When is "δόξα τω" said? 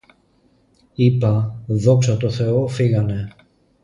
1.67-2.29